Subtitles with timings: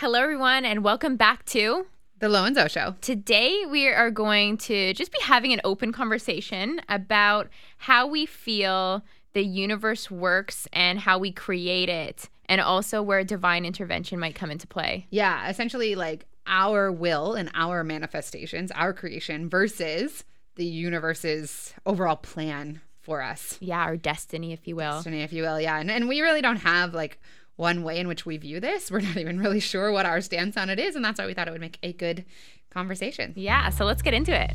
[0.00, 1.86] Hello, everyone, and welcome back to
[2.18, 2.96] The Lo and Zo Show.
[3.00, 9.02] Today, we are going to just be having an open conversation about how we feel
[9.32, 14.50] the universe works and how we create it, and also where divine intervention might come
[14.50, 15.06] into play.
[15.08, 20.24] Yeah, essentially like our will and our manifestations, our creation versus
[20.56, 23.56] the universe's overall plan for us.
[23.62, 24.96] Yeah, our destiny, if you will.
[24.96, 25.58] Destiny, if you will.
[25.58, 25.78] Yeah.
[25.78, 27.18] And, and we really don't have like
[27.56, 28.90] one way in which we view this.
[28.90, 30.94] We're not even really sure what our stance on it is.
[30.96, 32.24] And that's why we thought it would make a good
[32.70, 33.32] conversation.
[33.36, 34.52] Yeah, so let's get into it.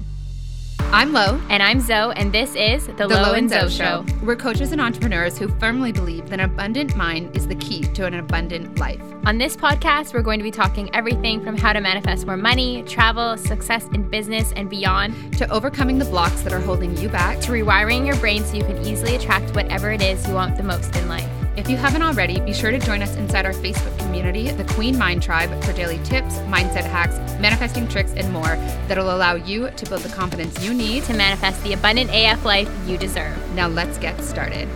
[0.94, 1.40] I'm Lo.
[1.50, 4.06] And I'm Zo, and this is The, Lo, and Zo, Show.
[4.23, 8.06] We're coaches and entrepreneurs who firmly believe that an abundant mind is the key to
[8.06, 9.02] an abundant life.
[9.26, 12.84] On this podcast, we're going to be talking everything from how to manifest more money,
[12.84, 17.40] travel, success in business, and beyond, To overcoming the blocks that are holding you back.
[17.42, 20.64] to rewiring your brain so you can easily attract whatever it is you want the
[20.64, 21.30] most in life.
[21.58, 24.98] If you haven't already, be sure to join us inside our Facebook community, the Queen
[24.98, 28.55] Mind Tribe, for daily tips, mindset hacks, manifesting tricks, and more
[28.88, 31.03] that'll allow you to build the confidence you need.
[31.03, 33.38] To manifest the abundant AF life you deserve.
[33.53, 34.70] Now, let's get started.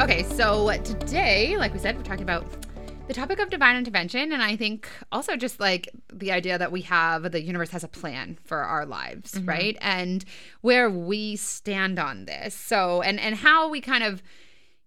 [0.00, 2.44] Okay, so today, like we said, we're talking about
[3.08, 4.32] the topic of divine intervention.
[4.32, 7.88] And I think also just like the idea that we have the universe has a
[7.88, 9.76] plan for our lives, right?
[9.80, 10.24] And
[10.60, 12.54] where we stand on this.
[12.54, 14.22] So, and, and how we kind of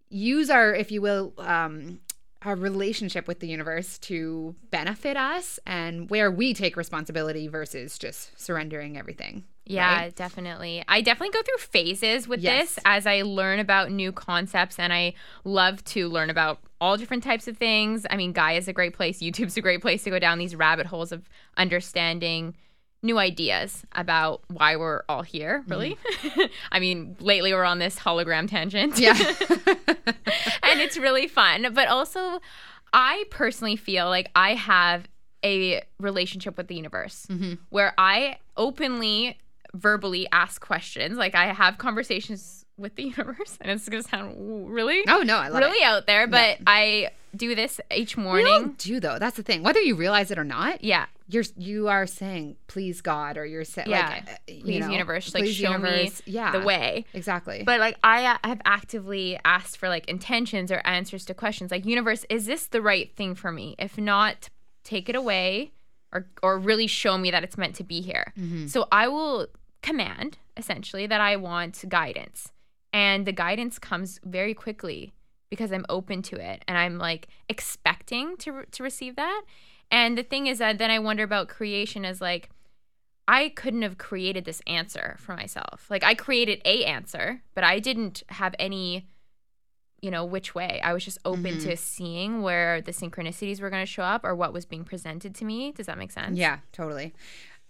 [0.10, 2.00] use our, if you will, um,
[2.44, 8.40] our relationship with the universe to benefit us and where we take responsibility versus just
[8.40, 9.44] surrendering everything.
[9.66, 10.16] Yeah, right?
[10.16, 10.84] definitely.
[10.88, 12.76] I definitely go through phases with Yes.
[12.76, 15.14] this as I learn about new concepts and I
[15.44, 18.06] love to learn about all different types of things.
[18.10, 20.56] I mean, Gaia is a great place, YouTube's a great place to go down these
[20.56, 22.56] rabbit holes of understanding
[23.04, 25.72] new ideas about why we're all here, mm-hmm.
[25.72, 25.98] really.
[26.72, 29.00] I mean, lately we're on this hologram tangent.
[29.00, 29.14] Yeah.
[29.18, 31.68] and it's really fun.
[31.74, 32.42] But also,
[32.94, 35.08] I personally feel like I have
[35.44, 37.54] a relationship with the universe mm-hmm.
[37.70, 39.38] where I openly,
[39.74, 41.18] verbally ask questions.
[41.18, 45.48] Like I have conversations with the universe, and it's gonna sound really, oh, no, I
[45.50, 45.86] love really it.
[45.86, 46.28] out there.
[46.28, 48.76] But I do this each morning.
[48.78, 49.18] do though.
[49.18, 49.64] That's the thing.
[49.64, 51.06] Whether you realize it or not, Yeah.
[51.30, 54.10] you're you are saying please God or you're saying Yeah.
[54.10, 56.22] like uh, you Please, know, universe, like please, show universe.
[56.28, 56.52] me yeah.
[56.52, 57.06] the way.
[57.14, 57.64] Exactly.
[57.66, 61.86] But like I uh, have actively asked for like intentions or answers to questions like
[61.86, 63.76] universe is this the right thing for me?
[63.80, 64.50] If not,
[64.84, 65.72] take it away
[66.12, 68.34] or or really show me that it's meant to be here.
[68.38, 68.68] Mm-hmm.
[68.68, 69.48] So I will
[69.82, 72.52] command essentially that I want guidance.
[72.94, 75.14] And the guidance comes very quickly
[75.50, 79.44] because I'm open to it and I'm like expecting to to receive that.
[79.90, 82.50] And the thing is that then I wonder about creation as like
[83.28, 85.86] I couldn't have created this answer for myself.
[85.90, 89.08] Like I created a answer, but I didn't have any
[90.02, 90.82] you know which way.
[90.84, 91.64] I was just open Mhm.
[91.64, 95.36] to seeing where the synchronicities were going to show up or what was being presented
[95.36, 95.72] to me.
[95.72, 96.38] Does that make sense?
[96.40, 97.14] yeah, totally.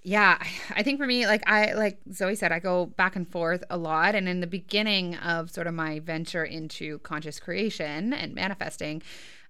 [0.04, 0.38] Yeah,
[0.76, 3.78] I- think for me, like I like Zoey said, I go back and forth a
[3.78, 4.16] lot.
[4.16, 9.02] And in the beginning of sort of my venture into conscious creation and manifesting,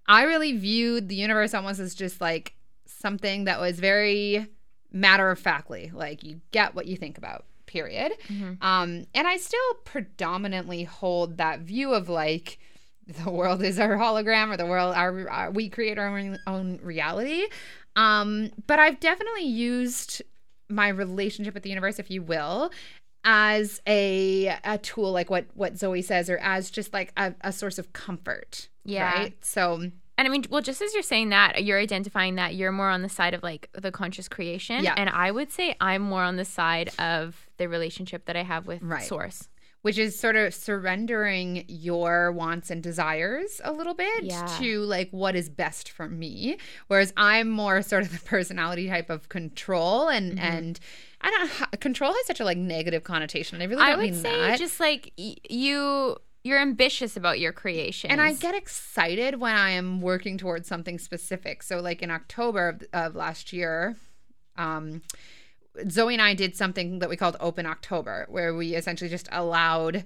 [0.08, 2.54] I really viewed the universe almost as just like
[2.86, 4.48] something that was very
[4.92, 7.46] matter of factly, like you get what you think about.
[7.66, 8.12] Period.
[8.28, 8.62] Mhm.
[8.62, 12.60] Um, and I still predominantly hold that view of like
[13.08, 16.80] the world is our hologram or the world our, our we create our own, own
[16.84, 17.46] reality.
[17.96, 20.22] Um, but I've definitely used
[20.72, 22.72] my relationship with the universe, if you will,
[23.24, 27.52] as a a tool, like what what Zoey says, or as just like a, a
[27.52, 28.70] source of comfort.
[28.84, 29.12] Yeah.
[29.14, 29.46] Right.
[29.46, 29.76] So
[30.18, 33.02] And I mean, well, just as you're saying that, you're identifying that you're more on
[33.04, 34.84] the side of like the conscious creation.
[34.84, 34.96] Yeah.
[34.98, 38.66] And I would say I'm more on the side of the relationship that I have
[38.66, 39.03] with Right.
[39.03, 39.50] source.
[39.84, 44.46] Which is sort of surrendering your wants and desires a little bit Yeah.
[44.59, 49.09] to like what is best for me whereas i'm more sort of the personality type
[49.09, 50.40] of control and Mm-hmm.
[50.40, 50.80] and
[51.22, 54.14] i don't control has such a like negative connotation i really don't I would mean
[54.14, 58.09] say that just like y- you, you're ambitious about your creation.
[58.09, 61.61] and I get excited when I am working towards something specific.
[61.61, 63.96] So, like in October of, of last year,
[64.58, 65.03] um,
[65.79, 70.03] Zoey and I did something that we called Open October, where we essentially just allowed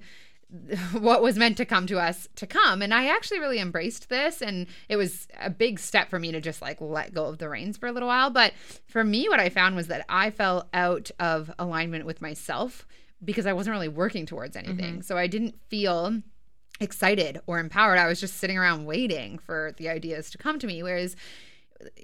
[0.92, 2.82] what was meant to come to us to come.
[2.82, 4.40] And I actually really embraced this.
[4.40, 7.48] And it was a big step for me to just like let go of the
[7.48, 8.30] reins for a little while.
[8.30, 8.52] But
[8.86, 12.86] for me, what I found was that I fell out of alignment with myself
[13.24, 14.94] because I wasn't really working towards anything.
[14.94, 15.00] Mm-hmm.
[15.00, 16.22] So I didn't feel
[16.80, 17.98] excited or empowered.
[17.98, 20.82] I was just sitting around waiting for the ideas to come to me.
[20.82, 21.16] Whereas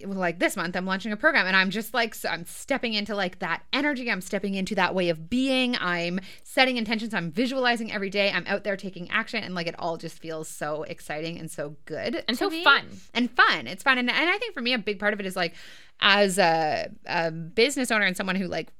[0.05, 3.15] like this month i'm launching a program and i'm just like so i'm stepping into
[3.15, 4.11] like that energy.
[4.11, 5.77] I'm stepping into that way of being.
[5.81, 7.15] I'm setting intentions.
[7.15, 8.31] I'm visualizing every day.
[8.31, 11.77] I'm out there taking action and like it all just feels so exciting and so
[11.85, 12.63] good And so me.
[12.65, 12.87] fun.
[13.15, 13.67] and fun.
[13.67, 13.99] It's fun.
[13.99, 15.55] And, and i think for me a big part of it is like
[16.01, 18.73] as a, a business owner and someone who like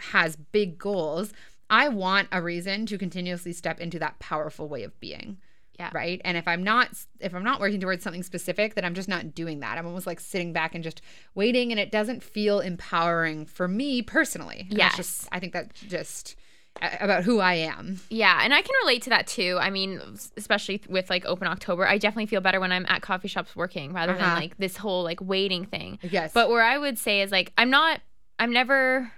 [0.00, 1.32] has big goals
[1.70, 5.38] i want a reason to continuously step into that powerful way of being
[5.78, 5.90] Yeah.
[5.92, 6.88] right and if i'm not
[7.20, 10.06] if i'm not working towards something specific then i'm just not doing that i'm almost
[10.06, 11.00] like sitting back and just
[11.34, 14.96] waiting and it doesn't feel empowering for me personally And Yes.
[14.96, 16.34] just i think that's just
[16.80, 19.58] about who i am Yeah, and I can relate to that too.
[19.60, 20.00] I mean,
[20.36, 23.92] especially with like open October, I definitely feel better when I'm at coffee shops working
[23.92, 24.24] rather Uh-huh.
[24.24, 25.98] than like this whole like waiting thing.
[26.02, 28.00] yes But where I would say is like I'm not
[28.38, 29.10] I'm never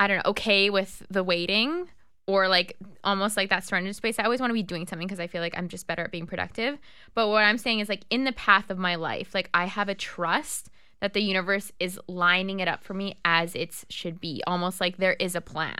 [0.00, 1.86] I don't know, okay with the waiting
[2.30, 4.18] or like almost like that surrender space.
[4.18, 6.12] I always want to be doing something because I feel like I'm just better at
[6.12, 6.78] being productive.
[7.14, 9.88] But what I'm saying is like in the path of my life, like I have
[9.88, 14.42] a trust that the universe is lining it up for me as it should be.
[14.46, 15.76] Almost like there is a plan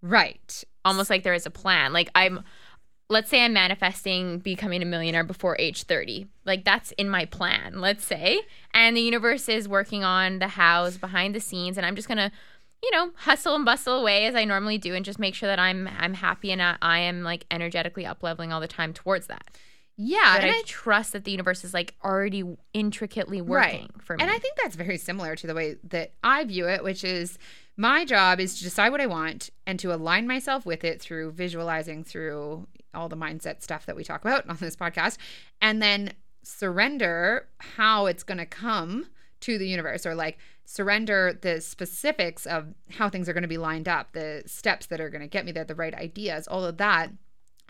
[0.00, 1.92] right almost like there is a plan.
[1.92, 2.42] Like I'm
[3.10, 6.26] let's say I'm manifesting becoming a millionaire before age 30.
[6.44, 8.42] Like that's in my plan, let's say.
[8.74, 12.18] And the universe is working on the hows behind the scenes and I'm just going
[12.18, 12.30] to
[12.82, 15.58] you know, hustle and bustle away as I normally do and just make sure that
[15.58, 19.26] I'm I'm happy and I, I am like energetically up leveling all the time towards
[19.26, 19.44] that.
[19.96, 24.22] yeah But and I, trust that the universe is like already intricately working for me.
[24.22, 27.38] And I think that's very similar to the way that I view it, which is
[27.76, 31.32] my job is to decide what I want and to align myself with it through
[31.32, 35.16] visualizing, through all the mindset stuff that we talk about on this podcast,
[35.60, 39.06] and then surrender how it's going to come
[39.40, 40.38] to the universe or like
[40.70, 45.00] surrender the specifics of how things are going to be lined up, the steps that
[45.00, 47.10] are going to get me there, the right ideas, all of that.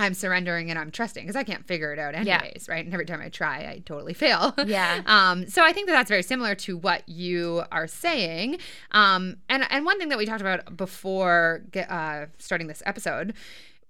[0.01, 2.39] I'm surrendering and I'm trusting because I can't figure it out Yeah.
[2.41, 2.85] anyways, right?
[2.85, 4.53] And every time I try, I totally fail.
[4.67, 5.03] Yeah.
[5.07, 8.59] Um, so I think that that's very similar to what you are saying.
[8.93, 13.35] Um, and and one thing that we talked about before uh, starting this episode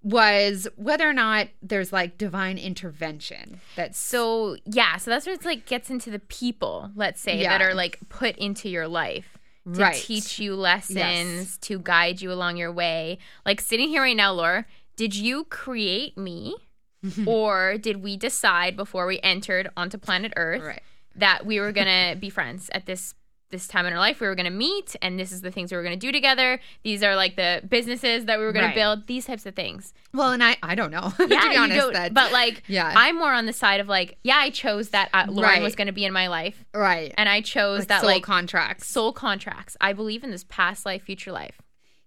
[0.01, 3.59] was whether or not there's like divine intervention.
[3.75, 7.61] That's So yeah, so that's where it's like gets into the people, let's say, that
[7.61, 9.37] are like put into your life
[9.73, 9.95] to Right.
[9.95, 13.19] teach you lessons, to guide you along your way.
[13.45, 14.65] Like sitting here right now, Lauren,
[14.95, 16.55] did you create me?
[17.25, 20.81] or did we decide before we entered onto planet Earth right.
[21.15, 23.13] that we were gonna be friends at this
[23.49, 24.19] this time in our life?
[24.19, 26.59] We were gonna meet, and this is the things we were gonna do together.
[26.83, 29.07] These are like the businesses that we were gonna build.
[29.07, 29.93] These types of things.
[30.13, 31.13] Well, and I I don't know.
[31.19, 32.93] Yeah, to be honest, that but like, yeah.
[32.95, 35.61] I'm more on the side of like, yeah, I chose that uh, Lauren Right.
[35.61, 37.13] was going to be in my life, right.
[37.17, 38.87] and I chose Like that soul like contracts.
[38.87, 39.77] soul contracts.
[39.81, 41.61] I believe in this past life, future life.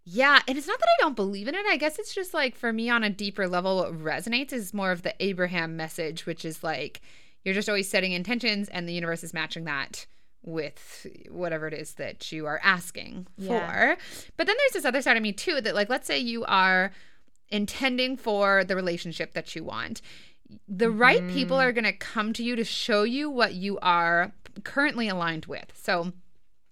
[0.04, 1.64] Yeah, and it's not that I don't believe in it.
[1.68, 4.90] I guess it's just like for me on a deeper level, what resonates is more
[4.90, 7.00] of the Abraham message, which is like
[7.44, 10.06] you're just always setting intentions and the universe is matching that
[10.44, 13.48] with whatever it is that you are asking Yeah.
[13.48, 14.02] for.
[14.36, 16.92] But then there's this other side of me too that like let's say you are
[17.48, 20.02] intending for the relationship that you want.
[20.68, 21.68] The right people mm-hmm.
[21.68, 24.32] are going to come to you to show you what you are
[24.64, 25.72] currently aligned with.
[25.74, 26.12] So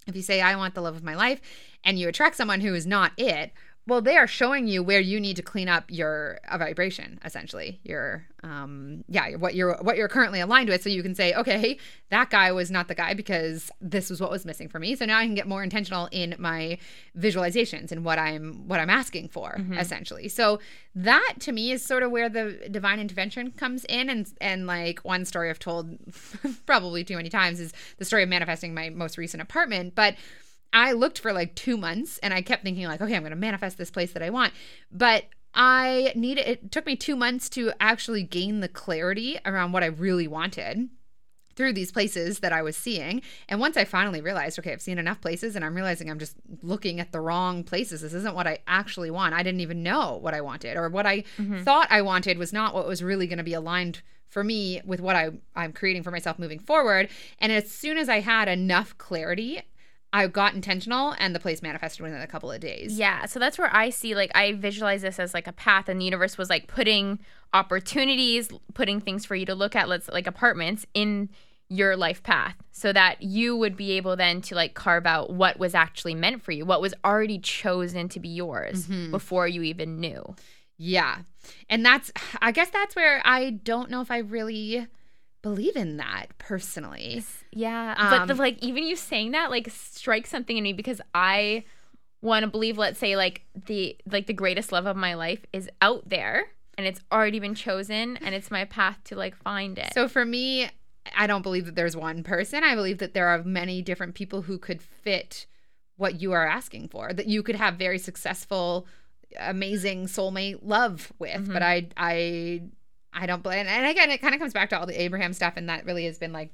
[0.07, 1.41] if you say I want the love of my life
[1.85, 3.53] and you attract someone who is not it,
[3.91, 7.81] well they are showing you where you need to clean up your a vibration essentially.
[7.83, 11.77] Your um yeah, what you're what you're currently aligned with so you can say, okay,
[12.09, 14.95] that guy was not the guy because this was what was missing for me.
[14.95, 16.79] So now I can get more intentional in my
[17.19, 20.29] visualizations and what I'm what I'm asking for essentially.
[20.29, 20.61] So
[20.95, 25.01] that to me is sort of where the divine intervention comes in and and like
[25.01, 25.99] one story I've told
[26.65, 30.15] probably too many times is the story of manifesting my most recent apartment, but
[30.73, 33.37] I looked for like 2 months and I kept thinking like okay, I'm going to
[33.37, 34.53] manifest this place that I want.
[34.91, 35.25] But
[35.55, 39.87] I needed it took me 2 months to actually gain the clarity around what I
[39.87, 40.89] really wanted
[41.61, 43.21] through these places that I was seeing.
[43.47, 46.37] And once I finally realized, okay, I've seen enough places and I'm realizing I'm just
[46.63, 48.01] looking at the wrong places.
[48.01, 49.35] This isn't what I actually want.
[49.35, 51.63] I didn't even know what I wanted or what I mm-hmm.
[51.63, 55.01] thought I wanted was not what was really going to be aligned for me with
[55.01, 57.11] what I, I'm creating for myself moving forward.
[57.41, 59.61] And as soon as I had enough clarity,
[60.13, 62.99] I got intentional and the place manifested within a couple of days.
[62.99, 66.01] Yeah, so that's where I see like I visualize this as like a path, and
[66.01, 67.21] the universe was like putting
[67.53, 71.29] opportunities, putting things for you to look at, let's like apartments in
[71.69, 75.59] your life path, so that you would be able then to like carve out what
[75.59, 79.13] was actually meant for you, what was already chosen to be yours mm-hmm.
[79.13, 80.35] before you even knew.
[80.77, 81.19] Yeah.
[81.69, 82.11] And that's,
[82.43, 84.89] I guess that's where I don't know if I really
[85.43, 87.25] believe in that personally.
[87.53, 91.01] Yeah, Um, but the, like even you saying that like strikes something in me because
[91.15, 91.65] I
[92.23, 95.69] want to believe, let's say like the like the greatest love of my life is
[95.81, 99.93] out there and it's already been chosen and it's my path to like find it.
[99.95, 100.69] So for me,
[101.17, 102.63] I don't believe that there's one person.
[102.63, 105.47] I believe that there are many different people who could fit
[105.97, 107.13] what you are asking for.
[107.13, 108.87] That you could have very successful,
[109.39, 111.49] amazing soulmate love with.
[111.49, 111.53] Mhm.
[111.53, 112.63] But I I
[113.13, 113.67] I don't blame.
[113.67, 116.05] And again, it kind of comes back to all the Abraham stuff, and that really
[116.05, 116.51] has been like.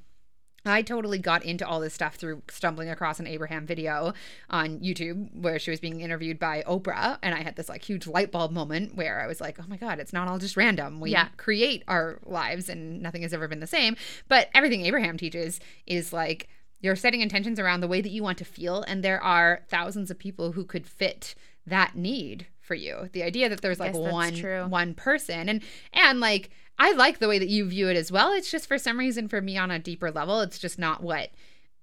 [0.65, 4.13] I totally got into all this stuff through stumbling across an Abraham video
[4.49, 7.19] on YouTube where she was being interviewed by Oprah.
[7.23, 9.77] And I had this like huge light bulb moment where I was like, oh my
[9.77, 10.99] God, it's not all just random.
[10.99, 11.29] We Yeah.
[11.37, 13.95] create our lives and nothing has ever been the same.
[14.27, 16.49] But everything Abraham teaches is like
[16.81, 18.81] you're setting intentions around the way that you want to feel.
[18.81, 21.33] And there are thousands of people who could fit
[21.67, 23.09] that need for you.
[23.13, 24.65] The idea that there's like one true.
[24.67, 25.61] one person and
[25.93, 28.31] and like I like the way that you view it as well.
[28.33, 31.31] It's just for some reason for me on a deeper level, it's just not what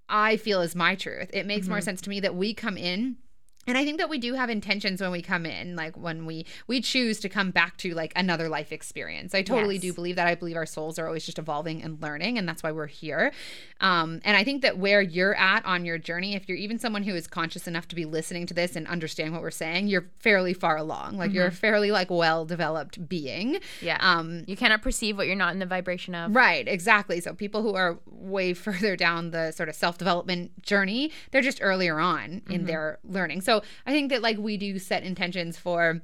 [0.09, 1.31] I feel is my truth.
[1.33, 1.85] It makes more Mhm.
[1.85, 3.17] sense to me that we come in
[3.67, 6.47] and I think that we do have intentions when we come in, like when we
[6.67, 9.35] we choose to come back to like another life experience.
[9.35, 9.83] I totally Yes.
[9.83, 10.27] do believe that.
[10.27, 13.33] I believe our souls are always just evolving and learning, and that's why we're here.
[13.81, 17.03] Um, and I think that where you're at on your journey, if you're even someone
[17.03, 20.07] who is conscious enough to be listening to this and understand what we're saying, you're
[20.19, 21.17] fairly far along.
[21.19, 23.59] Like you're a fairly like well developed being.
[23.83, 23.99] Yeah.
[24.01, 26.35] Um, you cannot perceive what you're not in the vibration of.
[26.35, 27.21] Right, exactly.
[27.21, 31.99] So people who are way further down the sort of self-development journey, they're just earlier
[31.99, 33.41] on in their learning.
[33.43, 33.54] So
[33.87, 36.01] I think that like we do set intentions for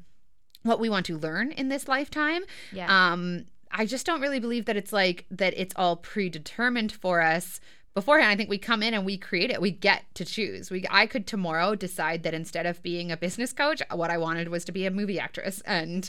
[0.62, 2.42] what we want to learn in this lifetime.
[2.72, 3.12] Yeah.
[3.12, 7.60] Um I just don't really believe that it's like that it's all predetermined for us
[7.94, 8.30] beforehand.
[8.30, 9.60] I think we come in and we create it.
[9.60, 10.70] We get to choose.
[10.70, 14.48] We I could tomorrow decide that instead of being a business coach, what I wanted
[14.48, 16.08] was to be a movie actress and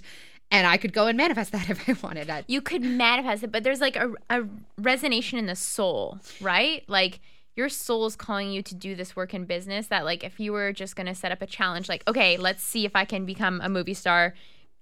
[0.53, 2.27] and I could go and manifest that if I wanted.
[2.27, 4.41] that you could manifest it, but there's like a, a
[4.79, 6.83] resonation in the soul, right?
[6.87, 7.19] Like
[7.55, 10.71] your soul's calling you to do this work in business that like if you were
[10.71, 13.61] just going to set up a challenge like okay, let's see if I can become
[13.61, 14.33] a movie star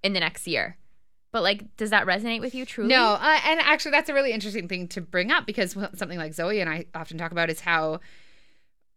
[0.04, 0.78] in the next year.
[1.32, 2.90] But like does that resonate with you truly?
[2.90, 6.34] No, uh, and actually, that's a really interesting thing to bring up because something like
[6.34, 8.00] Zoey and I often talk about is how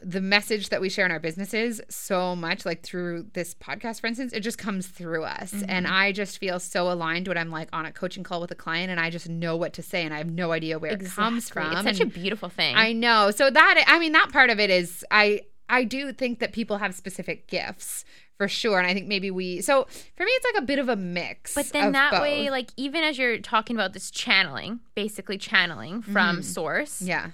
[0.05, 4.07] the message that we share in our businesses so much, like through this podcast, for
[4.07, 5.63] instance, it just comes through us.
[5.69, 8.55] And I just feel so aligned when I'm like on a coaching call with a
[8.57, 11.05] client and I just know what to say and I have no idea where it
[11.07, 11.73] comes from.
[11.73, 12.75] It's such a beautiful thing.
[12.77, 13.31] I know.
[13.31, 16.79] So that, I mean, that part of it is, I, I do think that people
[16.79, 18.05] have specific gifts
[18.39, 18.79] for sure.
[18.79, 21.55] And I think maybe we, so for me, it's like a bit of a mix.
[21.55, 22.23] But then that both.
[22.23, 26.45] way, like even as you're talking about this channeling, basically channeling from Mhm.
[26.45, 27.31] source, yeah.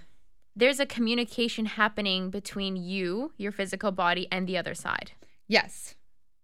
[0.59, 5.13] There's a communication happening between you, your physical body, and the other side.
[5.47, 5.95] Yes,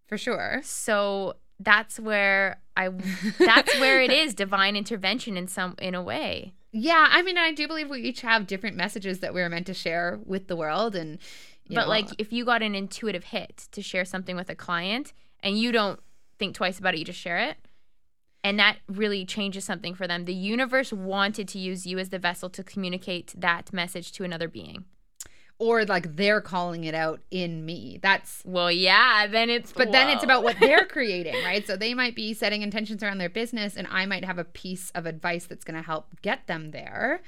[0.07, 0.61] for sure.
[0.63, 2.91] So that's where I
[3.39, 6.55] that's where it is divine intervention in some in a way.
[6.71, 9.75] Yeah, I mean, I do believe we each have different messages that we're meant to
[9.75, 11.19] share with the world, and
[11.67, 14.55] you but know, like if you got an intuitive hit to share something with a
[14.55, 15.99] client and you don't
[16.39, 17.57] think twice about it, you just share it.
[18.45, 20.27] And that really changes something for them.
[20.27, 24.49] The universe wanted to use you as the vessel to communicate that message to another
[24.49, 24.85] being.
[25.59, 27.99] or like they're calling it out in me.
[28.03, 31.67] That's Well, yeah, then it's but then it's about what they're creating, right?
[31.67, 34.91] So they might be setting intentions around their business, and I might have a piece
[34.91, 37.21] of advice that's going to help get them there.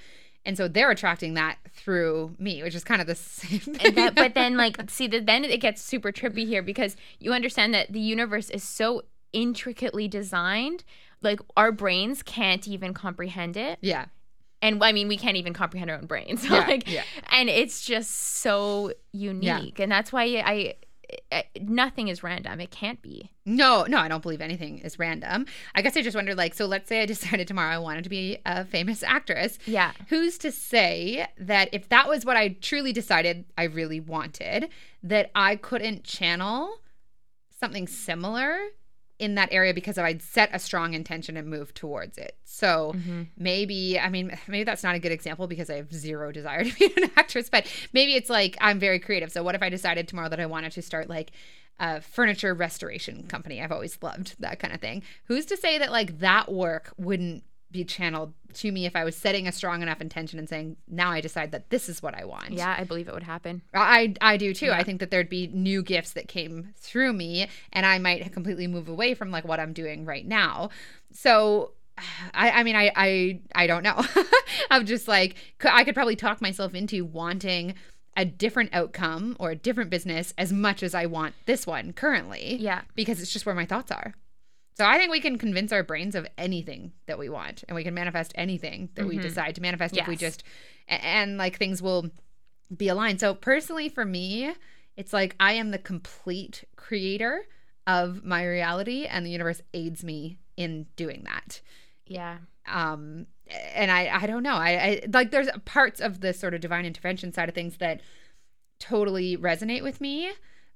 [0.44, 3.86] And so they're attracting that through me, which is kind of the same thing.
[3.86, 7.32] And that, but then like see the, then it gets super trippy here because you
[7.32, 10.84] understand that the universe is so intricately designed
[11.22, 13.78] like our brains can't even comprehend it.
[13.80, 14.06] Yeah,
[14.62, 16.44] and i mean we can't even comprehend our own brains.
[16.50, 17.02] Yeah, like yeah.
[17.30, 19.78] and it's just so unique.
[19.78, 20.74] And that's why I,
[21.32, 22.60] I nothing is random.
[22.60, 23.30] It can't be.
[23.44, 25.46] No, no, I don't believe anything is random.
[25.74, 28.10] I guess I just wonder like, so let's say I decided tomorrow I wanted to
[28.10, 29.58] be a famous actress.
[29.66, 29.92] yeah.
[30.08, 34.68] Who's to say that if that was what I truly decided I really wanted,
[35.02, 36.80] that I couldn't channel
[37.58, 38.58] something similar
[39.18, 42.36] in that area because if I'd set a strong intention and move towards it.
[42.44, 43.22] So Mm-hmm.
[43.38, 46.74] maybe, I mean, maybe that's not a good example because I have zero desire to
[46.74, 49.32] be an actress, but maybe it's like I'm very creative.
[49.32, 51.30] So what if I decided tomorrow that I wanted to start like
[51.80, 53.62] a furniture restoration company?
[53.62, 55.02] I've always loved that kind of thing.
[55.24, 57.42] Who's to say that like that work wouldn't
[57.72, 61.10] be channeled to me if I was setting a strong enough intention and saying, now
[61.10, 62.52] I decide that this is what I want.
[62.52, 64.66] yeah i believe it would happen I I do too.
[64.66, 64.76] Yeah.
[64.78, 68.66] I think that there'd be new gifts that came through me, and I might completely
[68.66, 70.70] move away from like what I'm doing right now.
[71.12, 71.72] So,
[72.34, 74.00] I I mean I I I don't know.
[74.70, 77.74] I'm just like I could probably talk myself into wanting
[78.16, 82.56] a different outcome or a different business as much as I want this one currently.
[82.58, 84.14] yeah because it's just where my thoughts are.
[84.76, 87.82] So I think we can convince our brains of anything that we want, and we
[87.82, 89.22] can manifest anything that we Mhm.
[89.22, 90.42] decide to manifest if we just
[90.88, 92.10] and like things will
[92.76, 93.18] be aligned.
[93.20, 94.52] So personally, for me,
[94.96, 97.46] it's like I am the complete creator
[97.86, 101.60] of my reality, and the universe aids me in doing that.
[102.06, 106.52] yeah um and i i don't know I, I like there's parts of the sort
[106.52, 108.00] of divine intervention side of things that
[108.80, 110.32] totally resonate with me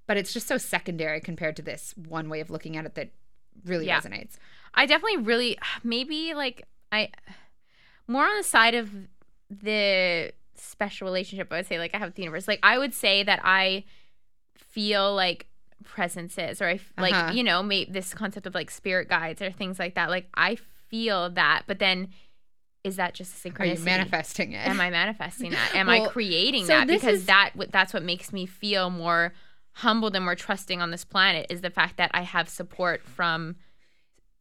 [0.07, 3.11] but it's just so secondary compared to this one way of looking at it that
[3.64, 4.00] really Yeah.
[4.00, 4.37] resonates
[4.75, 7.09] I definitely really maybe like I
[8.07, 8.90] more on the side of
[9.50, 11.52] the special relationship.
[11.52, 12.47] I would say like I have with the universe.
[12.49, 13.85] Like I would say that I
[14.57, 15.47] feel like
[15.85, 17.33] presences or I f- like Uh-huh.
[17.33, 20.11] you know may, this concept of like spirit guides or things like that.
[20.11, 20.57] Like I
[20.88, 22.09] feel that, but then
[22.85, 25.71] is that just a are you manifesting it Am I manifesting that?
[25.75, 26.87] Am I creating so that?
[26.87, 29.33] Because is- that that's what makes me feel more
[29.80, 33.56] humbled and more trusting on this planet is the fact that I have support from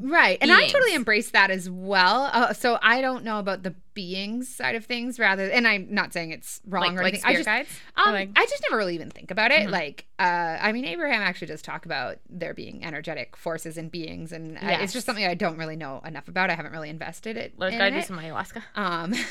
[0.01, 0.37] Right.
[0.39, 2.29] And I totally embrace that as well.
[2.31, 6.13] Uh, so I don't know about the beings side of things rather and I'm not
[6.13, 7.19] saying it's wrong like, or like anything.
[7.21, 7.69] spirit I just guides.
[8.07, 9.67] um, like- I just never really even think about it.
[9.67, 9.71] Mhm.
[9.71, 14.31] Like uh I mean Abraham actually does talk about there being energetic forces and beings
[14.31, 16.49] and uh, it's just something I don't really know enough about.
[16.49, 18.61] I haven't really invested it Let's in gotta do some ayahuasca.
[18.75, 19.13] Um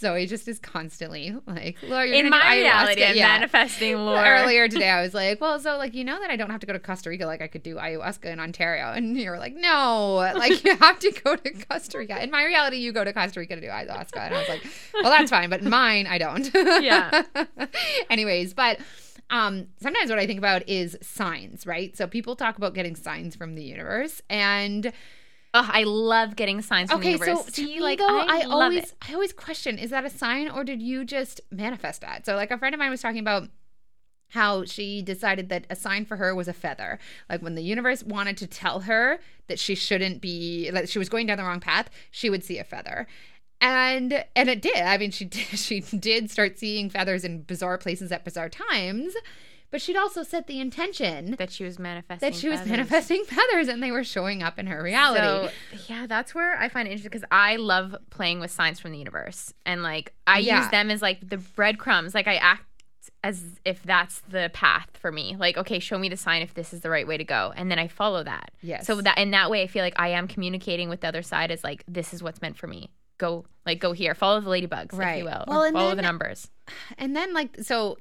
[0.00, 3.02] Zoey just is constantly like, Lauren, you're In my reality.
[3.04, 3.26] I'm Yeah.
[3.26, 4.24] manifesting lore.
[4.24, 6.66] Earlier today, I was like, "Well, so like you know that I don't have to
[6.66, 9.54] go to Costa Rica like I could do ayahuasca in Ontario," and you were like,
[9.56, 13.12] "No, like you have to go to Costa Rica." In my reality, you go to
[13.12, 16.06] Costa Rica to do ayahuasca, and I was like, "Well, that's fine," but in mine,
[16.06, 16.50] I don't.
[16.82, 17.22] Yeah.
[18.10, 18.78] Anyways, but
[19.30, 21.96] um, sometimes what I think about is signs, right?
[21.96, 24.92] So people talk about getting signs from the universe, and
[25.54, 27.46] Ugh, I love getting signs from okay, the so universe.
[27.46, 28.94] to See, me, like though, I, I, always, it.
[29.08, 32.26] I always question: is that a sign, or did you just manifest that?
[32.26, 33.48] So, like a friend of mine was talking about
[34.30, 36.98] how she decided that a sign for her was a feather.
[37.30, 41.08] Like when the universe wanted to tell her that she shouldn't be, that she was
[41.08, 43.06] going down the wrong path, she would see a feather.
[43.60, 44.76] And and it did.
[44.76, 49.14] I mean, she did, she did start seeing feathers in bizarre places at bizarre times,
[49.70, 52.30] but she'd also set the intention that she was manifesting.
[52.30, 55.48] that she was manifesting feathers and they were showing up in her reality.
[55.70, 58.92] So yeah, that's where I find it interesting because I love playing with signs from
[58.92, 60.60] the universe, and like I Yeah.
[60.60, 62.14] use them as like the breadcrumbs.
[62.14, 62.62] Like I act
[63.24, 65.34] as if that's the path for me.
[65.38, 67.70] Like okay, show me the sign if this is the right way to go, and
[67.70, 68.50] then I follow that.
[68.60, 68.86] Yes.
[68.86, 71.50] So that in that way, I feel like I am communicating with the other side
[71.50, 72.90] as like this is what's meant for me.
[73.18, 75.44] Go like go here, follow the ladybugs, if you will.
[75.48, 76.50] Well, and follow then- the numbers.
[76.98, 77.96] And then like so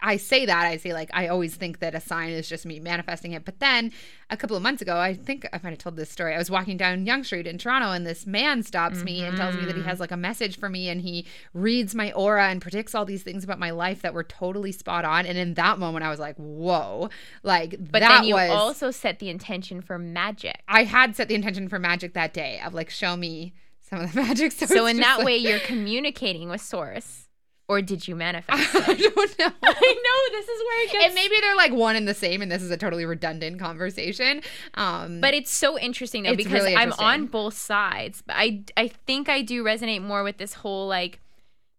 [0.00, 2.78] I say that I say like I always think that a sign is just me
[2.78, 3.44] manifesting it.
[3.44, 3.90] But then
[4.30, 6.34] a couple of months ago, I think I might have told this story.
[6.34, 9.56] I was walking down Yonge Street in Toronto and this man stops me and tells
[9.56, 9.88] me that he Mm-hmm.
[9.88, 13.24] has like a message for me and he reads my aura and predicts all these
[13.24, 15.26] things about my life that were totally spot on.
[15.26, 17.08] And in that moment I was like, whoa.
[17.42, 20.62] Like But that then you was also set the intention for magic.
[20.68, 23.52] I had set the intention for magic that day of like show me
[23.88, 24.52] some of the magic.
[24.52, 27.28] So, So in that like- way, you're communicating with source,
[27.68, 28.74] or did you manifest?
[28.74, 29.14] I it?
[29.14, 29.52] don't know.
[29.62, 31.04] I know this is where it gets.
[31.06, 34.40] and maybe they're like one and the same and this is a totally redundant conversation
[34.74, 38.22] um But it's so interesting though because really I'm on both sides.
[38.26, 41.20] But I I think I do resonate more with this whole like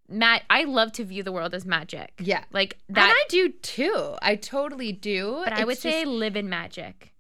[0.08, 2.12] Matt I love to view the world as magic.
[2.20, 6.02] yeah Like and that i do too i totally do but I It's would say
[6.02, 7.14] I live in magic.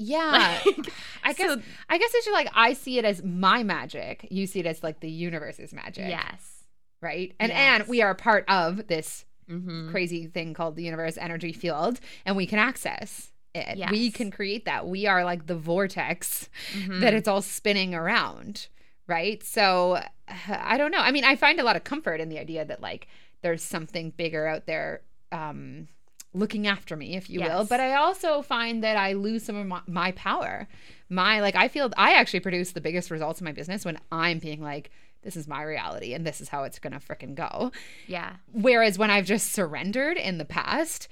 [0.00, 0.58] Yeah.
[0.64, 0.92] Like,
[1.24, 4.26] i guess so- i guess it's just like i see it as my magic.
[4.30, 6.08] You see it as like the universe's magic.
[6.08, 6.64] Yes.
[7.02, 7.32] right?
[7.38, 7.80] And Yes.
[7.80, 9.90] and we are part of this Mm-hmm.
[9.90, 13.90] crazy thing called the universe energy field and we can access it.
[13.90, 14.86] We can create that.
[14.86, 17.00] We are like the vortex Mm-hmm.
[17.00, 18.68] that it's all spinning around.
[19.08, 19.42] Right?
[19.42, 20.00] So
[20.48, 20.98] i don't know.
[21.00, 23.08] I mean i find a lot of comfort in the idea that like
[23.42, 25.88] there's something bigger out there um
[26.32, 27.64] looking after me if you will.
[27.64, 30.68] But i also find that i lose some of my, my power.
[31.08, 34.38] My like i feel i actually produce the biggest results in my business when i'm
[34.38, 34.90] being like
[35.22, 37.72] this is my reality and this is how it's gonna frickin' go.
[38.06, 38.36] Yeah.
[38.52, 41.08] Whereas when I've just surrendered in the past,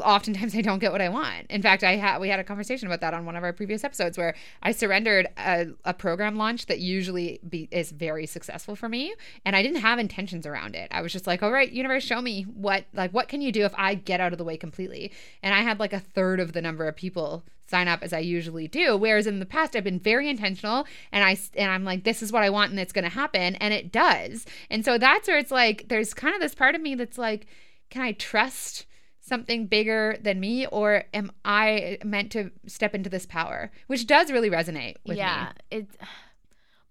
[0.00, 1.46] oftentimes I don't get what I want.
[1.50, 3.84] In fact, I had we had a conversation about that on one of our previous
[3.84, 8.88] episodes where I surrendered a, a program launch that usually be, is very successful for
[8.88, 10.88] me, and I didn't have intentions around it.
[10.90, 13.64] I was just like, "All right, universe, show me what like what can you do
[13.64, 16.52] if I get out of the way completely?" And I had like a third of
[16.52, 18.96] the number of people sign up as I usually do.
[18.96, 22.30] Whereas in the past, I've been very intentional, and I and I'm like, this is
[22.30, 24.46] what I want, and it's going to happen, and it does.
[24.70, 27.46] And so that's where it's like, there's kind of this part of me that's like,
[27.90, 28.86] can I trust
[29.32, 33.70] something bigger than me, or am I meant to step into this power?
[33.86, 35.78] Which does really resonate with yeah, me.
[35.78, 35.88] it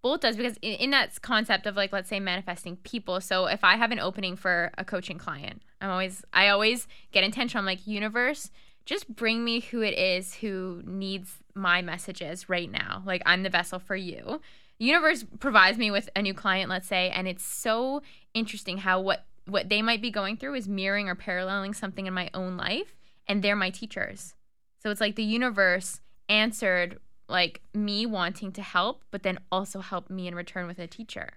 [0.01, 3.21] both does because in, in that concept of like let's say manifesting people.
[3.21, 7.23] So if I have an opening for a coaching client, I'm always I always get
[7.23, 7.61] intentional.
[7.61, 8.49] I'm like universe,
[8.85, 13.03] just bring me who it is who needs my messages right now.
[13.05, 14.41] Like I'm the vessel for you.
[14.79, 18.01] Universe provides me with a new client, let's say, and it's so
[18.33, 22.13] interesting how what what they might be going through is mirroring or paralleling something in
[22.13, 22.95] my own life,
[23.27, 24.35] and they're my teachers.
[24.79, 25.99] So it's like the universe
[26.29, 26.99] answered
[27.29, 31.29] like me wanting to help, but then also help me in return with a teacher.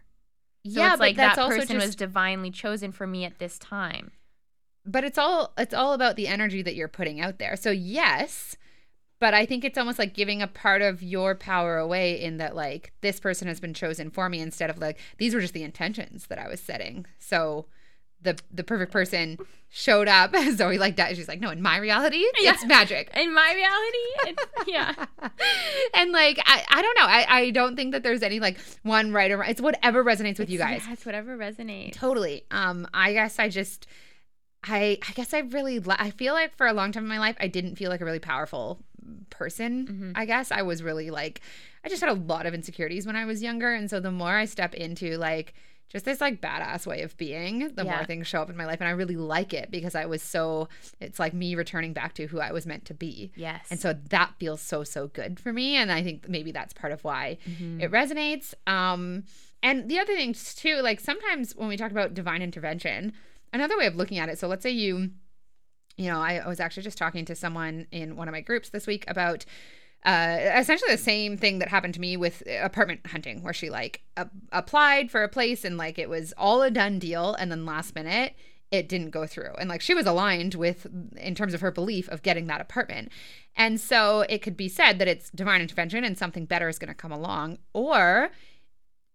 [0.67, 4.13] So yeah, it's like that person was divinely chosen for me at this time.
[4.87, 7.57] but it's all it's all about the energy that you're putting out there.
[7.57, 8.57] So yes,
[9.21, 12.55] but I think it's almost like giving a part of your power away in that
[12.57, 15.63] like this person has been chosen for me instead of like these were just the
[15.63, 17.07] intentions that I was setting.
[17.19, 17.67] So
[18.25, 19.39] the the perfect person
[19.71, 20.33] showed up.
[20.35, 21.17] Zoey like that.
[21.17, 23.11] She's like, no, in my reality, it's magic.
[23.15, 24.95] In my reality, it's, yeah.
[25.95, 27.07] and like I, I don't know.
[27.07, 29.49] I, I don't think that there's any like one right or wrong.
[29.49, 30.83] It's whatever resonates with you guys.
[30.87, 31.93] Yeah, it's whatever resonates.
[31.95, 32.45] Totally.
[32.51, 33.87] Um, I guess I just,
[34.65, 37.37] I, I guess I really, I feel like for a long time in my life,
[37.41, 38.81] I didn't feel like a really powerful
[39.31, 39.87] person.
[39.87, 40.13] Mhm.
[40.15, 41.41] I guess I was really like,
[41.85, 44.35] I just had a lot of insecurities when I was younger, and so the more
[44.37, 45.53] I step into like
[45.95, 48.81] just this like badass way of being, the more things show up in my life,
[48.81, 50.69] and I really like it because I was so.
[51.01, 53.31] It's like me returning back to who I was meant to be.
[53.37, 53.67] Yes.
[53.71, 56.93] And so that feels so so good for me, and I think maybe that's part
[56.93, 57.81] of why Mhm.
[57.81, 58.53] it resonates.
[58.67, 59.25] Um,
[59.63, 63.13] and the other things too, like sometimes when we talk about divine intervention,
[63.53, 64.39] another way of looking at it.
[64.39, 65.13] So let's say you,
[65.97, 68.87] you know, I was actually just talking to someone in one of my groups this
[68.87, 69.45] week about.
[70.05, 74.03] Uh, essentially the same thing that happened to me with apartment hunting, where she like
[74.19, 77.65] a- applied for a place and like it was all a done deal, and then
[77.65, 78.35] last minute
[78.71, 80.87] it didn't go through, and like she was aligned with
[81.17, 83.11] in terms of her belief of getting that apartment,
[83.57, 86.89] and so it could be said that it's divine intervention and something better is going
[86.89, 88.31] to come along, or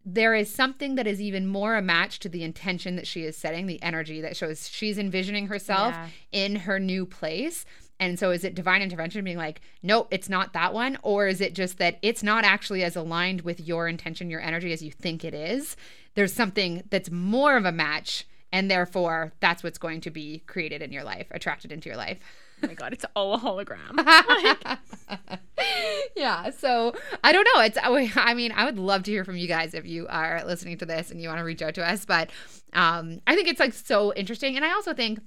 [0.06, 3.36] there is something that is even more a match to the intention that she is
[3.38, 6.08] setting, the energy that shows she's envisioning herself Yeah.
[6.32, 7.66] in her new place.
[8.00, 10.98] And so is it divine intervention being like, nope, it's not that one?
[11.04, 14.72] Or is it just that it's not actually as aligned with your intention, your energy
[14.72, 15.76] as you think it is?
[16.16, 18.26] There's something that's more of a match.
[18.52, 22.18] And therefore, that's what's going to be created in your life, attracted into your life.
[22.64, 23.96] oh my god, it's all a hologram.
[23.96, 25.40] Like,
[26.16, 26.50] yeah.
[26.50, 27.62] So I don't know.
[27.62, 27.78] It's.
[27.84, 30.86] I mean, I would love to hear from you guys if you are listening to
[30.88, 32.06] this and you want to reach out to us.
[32.06, 32.32] But
[32.74, 35.20] um, I think it's like so interesting, and I also think.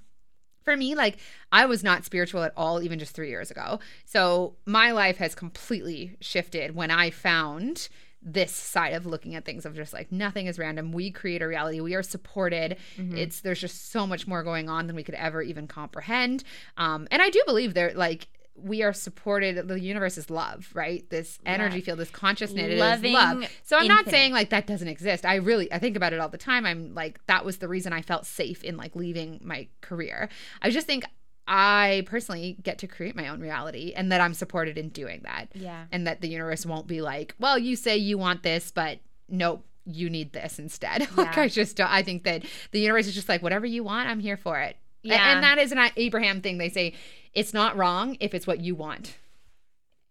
[0.64, 1.18] For me, like
[1.50, 3.80] I was not spiritual at all, even just three years ago.
[4.04, 7.88] So my life has completely shifted when I found
[8.24, 10.92] this side of looking at things of just like nothing is random.
[10.92, 11.80] We create a reality.
[11.80, 12.76] We are supported.
[13.16, 16.44] It's there's just so much more going on than we could ever even comprehend.
[16.76, 19.66] Um, and I do believe there like we are supported.
[19.66, 21.08] The universe is love, right?
[21.10, 21.84] This energy Yeah.
[21.84, 23.44] field, this consciousness, Loving love.
[23.62, 25.24] So I'm not saying like that doesn't exist.
[25.24, 26.66] I really I think about it all the time.
[26.66, 30.28] I'm like that was the reason I felt safe in like leaving my career.
[30.60, 31.04] I just think
[31.46, 35.48] I personally get to create my own reality and that I'm supported in doing that
[35.54, 35.86] yeah.
[35.90, 39.66] and that the universe won't be like, well, you say you want this, but nope,
[39.84, 41.00] you need this instead.
[41.16, 41.42] like Yeah.
[41.42, 44.20] I just don't, I think that the universe is just like, whatever you want, I'm
[44.20, 44.76] here for it.
[45.02, 45.34] Yeah.
[45.34, 46.58] And that is an Abraham thing.
[46.58, 46.94] They say
[47.34, 49.16] it's not wrong if it's what you want.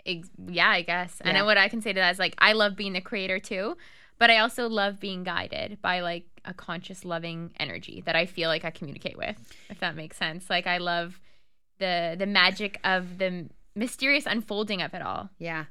[0.05, 1.19] Yeah, I guess.
[1.21, 1.33] And Yeah.
[1.39, 3.77] then what I can say to that is like I love being the creator too,
[4.17, 8.49] but I also love being guided by like a conscious loving energy that I feel
[8.49, 9.37] like I communicate with,
[9.69, 10.49] if that makes sense.
[10.49, 11.19] Like I love
[11.77, 15.29] the the magic of the mysterious unfolding of it all.
[15.37, 15.65] Yeah.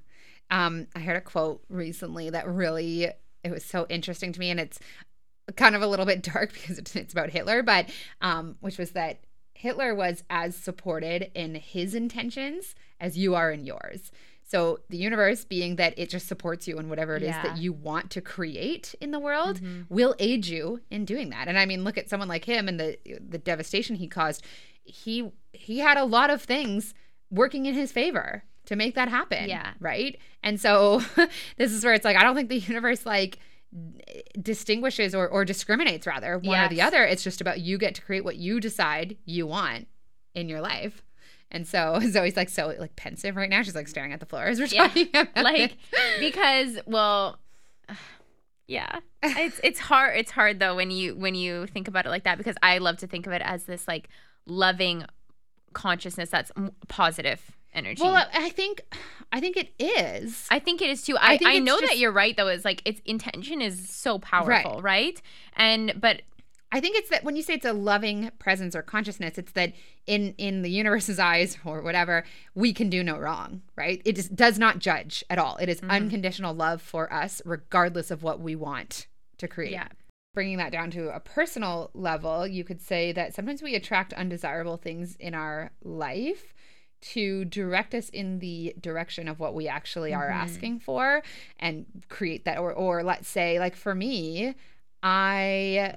[0.51, 3.05] Um, I heard a quote recently that really
[3.43, 4.79] it was so interesting to me, and it's
[5.57, 7.89] kind of a little bit dark because it's, it's about Hitler, but
[8.21, 9.21] um, which was that
[9.55, 14.11] Hitler was as supported in his intentions as you are in yours.
[14.47, 17.43] So the universe, being that it just supports you in whatever it is Yeah.
[17.43, 19.87] that you want to create in the world, Mhm.
[19.89, 21.47] will aid you in doing that.
[21.47, 24.45] And I mean, look at someone like him and the the devastation he caused.
[24.83, 26.95] He he had a lot of things
[27.31, 29.49] working in his favor to make that happen.
[29.49, 29.75] Yeah.
[29.79, 30.19] Right.
[30.43, 31.01] And so
[31.57, 33.39] this is where it's like I don't think the universe like
[34.41, 37.05] distinguishes or, or discriminates rather one or the other.
[37.05, 39.87] It's just about you get to create what you decide you want
[40.35, 41.03] in your life.
[41.51, 43.63] And so Zoey's like so like pensive right now.
[43.63, 44.89] She's like staring at the floor as we're Yeah.
[44.89, 45.77] talking Like
[46.19, 47.39] because well
[48.67, 49.01] yeah.
[49.23, 52.39] It's it's hard it's hard though when you when you think about it like that
[52.39, 54.09] because I love to think of it as this like
[54.47, 55.05] loving
[55.73, 56.51] consciousness that's
[56.89, 57.41] positive
[57.73, 58.03] energy.
[58.03, 58.81] Well, I think
[59.33, 60.47] I think it is.
[60.51, 61.17] I think it is too.
[61.19, 62.49] I I, I, know just- that you're right though.
[62.49, 65.21] Is like its intention is so powerful, right?
[65.57, 66.23] And but
[66.73, 69.73] I think it's that when you say it's a loving presence or consciousness, it's that
[70.07, 74.01] in in the universe's eyes or whatever, we can do no wrong, right?
[74.05, 75.57] It just does not judge at all.
[75.57, 75.91] It is Mhm.
[75.91, 79.07] unconditional love for us, regardless of what we want
[79.39, 79.73] to create.
[79.73, 79.89] yeah,
[80.35, 84.77] Bringing that down to a personal level, you could say that sometimes we attract undesirable
[84.77, 86.55] things in our life
[87.01, 90.35] to direct us in the direction of what we actually are Mhm.
[90.35, 91.23] asking for
[91.59, 94.55] and create that or or let's say like for me
[95.03, 95.97] I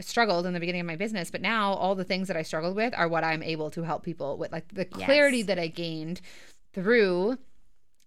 [0.00, 2.76] struggled in the beginning of my business, but now all the things that I struggled
[2.76, 4.52] with are what I'm able to help people with.
[4.52, 5.46] Like the clarity Yes.
[5.46, 6.20] that I gained
[6.72, 7.38] through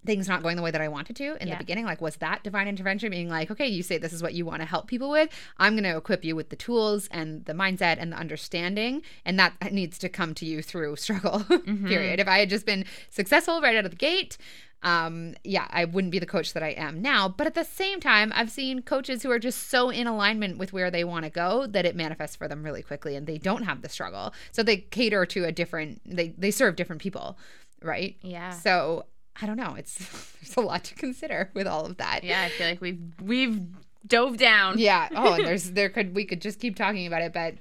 [0.05, 1.55] things not going the way that I wanted to in Yeah.
[1.55, 1.85] the beginning.
[1.85, 4.61] Like, was that divine intervention being like, okay, you say this is what you want
[4.61, 5.29] to help people with?
[5.57, 9.01] I'm going to equip you with the tools and the mindset and the understanding.
[9.25, 12.19] And that needs to come to you through struggle, period.
[12.19, 14.37] If I had just been successful right out of the gate,
[14.83, 17.27] um, yeah, I wouldn't be the coach that I am now.
[17.27, 20.71] But at the same time, I've seen coaches who are just so in alignment with
[20.71, 23.63] where they want to go that it manifests for them really quickly and they don't
[23.63, 24.33] have the struggle.
[24.51, 27.37] So they cater to a different, they, they serve different people,
[27.81, 28.15] right?
[28.21, 28.51] Yeah.
[28.51, 29.05] So
[29.41, 29.75] I don't know.
[29.75, 29.95] It's
[30.41, 32.23] there's a lot to consider with all of that.
[32.23, 33.59] Yeah, I feel like we've we've
[34.05, 34.79] dove down.
[34.79, 35.09] Yeah.
[35.15, 37.55] Oh, and there's there could we could just keep talking about it, but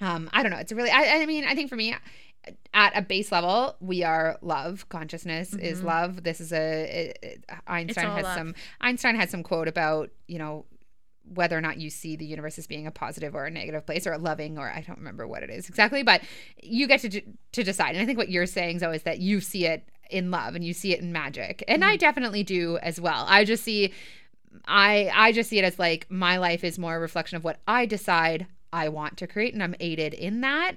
[0.00, 0.58] um, I don't know.
[0.58, 0.90] It's a really.
[0.90, 1.94] I, I mean, I think for me,
[2.72, 4.88] at a base level, we are love.
[4.88, 6.22] Consciousness is love.
[6.22, 8.36] This is a, it- Einstein all has love.
[8.36, 8.54] some.
[8.80, 10.64] Einstein had some quote about you know
[11.34, 14.06] whether or not you see the universe as being a positive or a negative place
[14.06, 16.22] or a loving or I don't remember what it is exactly, but
[16.62, 17.94] you get to d- to decide.
[17.94, 20.64] And I think what you're saying though is that you see it in love and
[20.64, 21.62] you see it in magic.
[21.68, 21.98] And I mm-hmm.
[21.98, 23.26] definitely do as well.
[23.28, 23.92] I just see
[24.66, 27.60] I I just see it as like my life is more a reflection of what
[27.66, 30.76] I decide I want to create and I'm aided in that.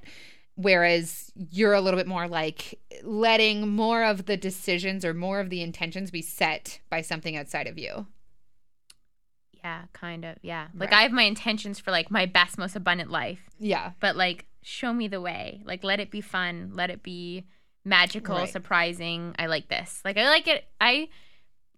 [0.55, 5.49] Whereas you're a little bit more like letting more of the decisions or more of
[5.49, 8.05] the intentions be set by something outside of you.
[9.63, 10.35] Yeah, kind of.
[10.41, 10.67] Yeah.
[10.75, 10.99] Like Right.
[10.99, 13.91] I have my intentions for like my best, most abundant life, Yeah.
[14.01, 15.61] but like show me the way.
[15.65, 16.71] Like let it be fun.
[16.73, 17.45] Let it be
[17.85, 18.49] magical, Right.
[18.49, 19.35] surprising.
[19.39, 20.01] I like this.
[20.03, 20.65] Like I like it.
[20.81, 21.07] I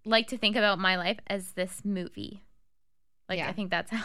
[0.04, 2.44] like to think about my life as this movie.
[3.30, 3.50] Like Yeah.
[3.50, 4.04] I think that's how.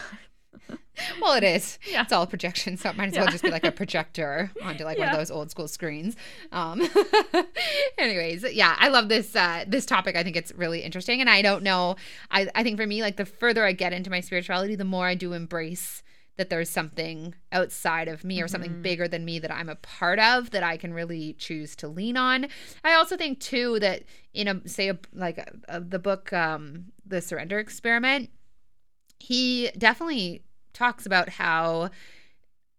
[1.21, 1.79] Well, it is.
[1.89, 2.03] Yeah.
[2.03, 3.31] It's all projection, so it might as well Yeah.
[3.31, 6.15] just be like a projector onto like one of those old school screens.
[6.51, 6.87] Um,
[7.97, 10.15] anyways, yeah, I love this uh, this topic.
[10.15, 11.95] I think it's really interesting, and I don't know.
[12.29, 15.07] I I think for me, like the further I get into my spirituality, the more
[15.07, 16.03] I do embrace
[16.37, 20.17] that there's something outside of me or something bigger than me that I'm a part
[20.19, 22.47] of that I can really choose to lean on.
[22.83, 26.85] I also think too that in a say a, like a, a, the book um,
[27.05, 28.29] the Surrender Experiment
[29.19, 31.89] he definitely talks about how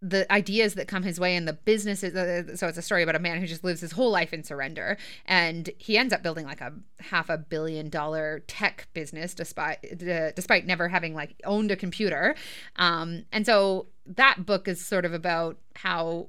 [0.05, 3.15] the ideas that come his way and the businesses uh, so it's a story about
[3.15, 6.45] a man who just lives his whole life in surrender and he ends up building
[6.45, 11.71] like a half a billion dollar tech business despite uh, despite never having like owned
[11.71, 12.35] a computer
[12.77, 16.27] um, and so that book is sort of about how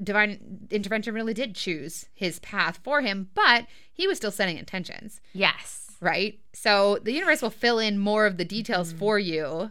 [0.00, 5.20] divine intervention really did choose his path for him but he was still setting intentions
[5.32, 5.88] yes.
[6.00, 6.38] right?
[6.54, 9.70] So the universe will fill in more of the details for you,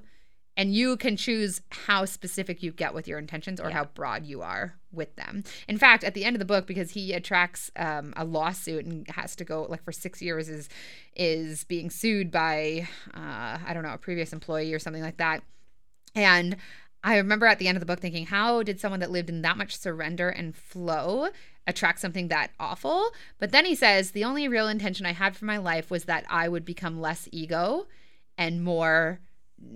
[0.60, 3.76] and you can choose how specific you get with your intentions or Yeah.
[3.76, 5.46] how broad you are with them.
[5.70, 9.08] In fact, at the end of the book, because he attracts um, a lawsuit and
[9.12, 10.68] has to go like for six years, is
[11.16, 15.42] is being sued by uh, I don't know a previous employee or something like that,
[16.14, 16.58] and.
[17.02, 19.42] I remember at the end of the book thinking, how did someone that lived in
[19.44, 21.30] that much surrender and flow
[21.66, 23.12] attract something that awful?
[23.38, 26.26] But then he says, the only real intention I had for my life was that
[26.30, 27.88] I would become less ego
[28.38, 29.22] and more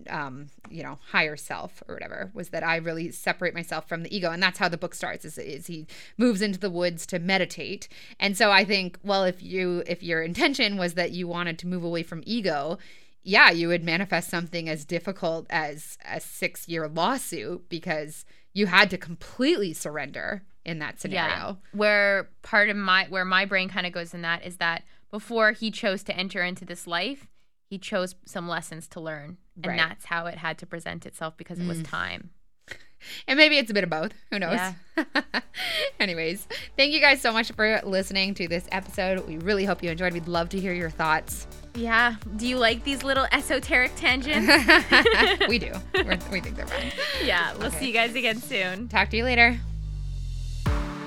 [0.10, 4.16] um you know higher self or whatever was that i really separate myself from the
[4.16, 5.86] ego and that's how the book starts is, is he
[6.18, 7.88] moves into the woods to meditate
[8.20, 11.68] and so i think well if you if your intention was that you wanted to
[11.68, 12.78] move away from ego
[13.24, 18.90] yeah you would manifest something as difficult as a six year lawsuit because you had
[18.90, 21.56] to completely surrender in that scenario Yeah.
[21.74, 25.52] Where part of my where my brain kind of goes in that is that before
[25.52, 27.28] he chose to enter into this life,
[27.70, 29.38] he chose some lessons to learn.
[29.56, 29.78] And Right.
[29.78, 31.88] that's how it had to present itself because it was mm.
[31.90, 32.30] time.
[33.28, 34.14] And maybe it's a bit of both.
[34.32, 34.54] Who knows?
[34.54, 34.74] Yeah.
[36.00, 39.28] Anyways, thank you guys so much for listening to this episode.
[39.28, 40.14] We really hope you enjoyed.
[40.14, 41.46] We'd love to hear your thoughts.
[41.76, 42.16] Yeah.
[42.38, 44.48] Do you like these little esoteric tangents?
[45.50, 45.74] we do.
[45.94, 46.82] We're, we think they're fun.
[47.26, 47.54] yeah.
[47.58, 47.80] We'll Okay.
[47.80, 48.88] see you guys again soon.
[48.88, 49.60] Talk to you later.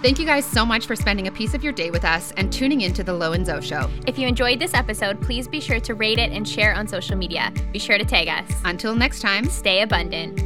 [0.03, 2.53] Thank you guys so much for spending a piece of your day with us and
[2.53, 3.91] tuning into the Lo and Zo Show.
[4.07, 7.17] If you enjoyed this episode, please be sure to rate it and share on social
[7.17, 7.53] media.
[7.73, 8.49] Be sure to tag us.
[8.65, 9.47] Until next time.
[9.47, 10.39] Stay abundant.